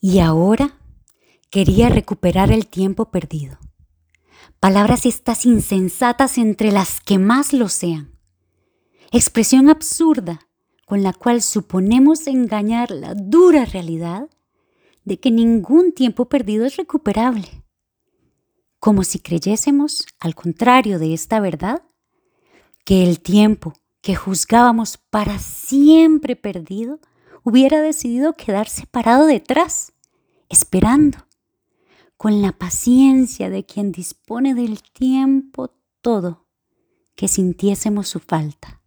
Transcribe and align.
Y 0.00 0.20
ahora 0.20 0.78
quería 1.50 1.88
recuperar 1.88 2.50
el 2.50 2.66
tiempo 2.66 3.10
perdido. 3.10 3.58
Palabras 4.58 5.04
estas 5.06 5.46
insensatas 5.46 6.38
entre 6.38 6.72
las 6.72 7.00
que 7.00 7.18
más 7.18 7.52
lo 7.52 7.68
sean. 7.68 8.18
Expresión 9.12 9.68
absurda 9.68 10.48
con 10.86 11.02
la 11.02 11.12
cual 11.12 11.42
suponemos 11.42 12.26
engañar 12.26 12.90
la 12.90 13.14
dura 13.14 13.64
realidad 13.64 14.28
de 15.04 15.20
que 15.20 15.30
ningún 15.30 15.92
tiempo 15.92 16.28
perdido 16.28 16.64
es 16.64 16.76
recuperable. 16.76 17.64
Como 18.78 19.04
si 19.04 19.18
creyésemos, 19.18 20.06
al 20.18 20.34
contrario 20.34 20.98
de 20.98 21.14
esta 21.14 21.40
verdad, 21.40 21.82
que 22.84 23.04
el 23.04 23.20
tiempo 23.20 23.74
que 24.00 24.16
juzgábamos 24.16 24.96
para 24.96 25.38
siempre 25.38 26.36
perdido 26.36 26.98
hubiera 27.42 27.80
decidido 27.80 28.34
quedarse 28.34 28.86
parado 28.86 29.26
detrás, 29.26 29.92
esperando, 30.48 31.18
con 32.16 32.42
la 32.42 32.52
paciencia 32.52 33.48
de 33.50 33.64
quien 33.64 33.92
dispone 33.92 34.54
del 34.54 34.82
tiempo 34.82 35.74
todo, 36.00 36.46
que 37.14 37.28
sintiésemos 37.28 38.08
su 38.08 38.20
falta. 38.20 38.79